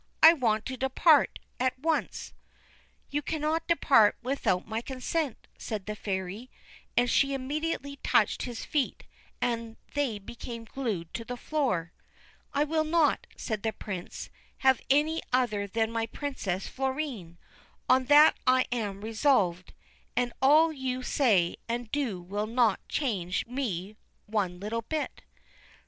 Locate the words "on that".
17.87-18.35